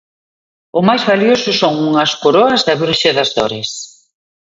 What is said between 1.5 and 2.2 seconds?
son unhas